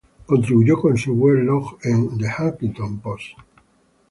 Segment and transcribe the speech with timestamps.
[0.25, 3.35] Contribuyó con su weblog en The Huffington Post.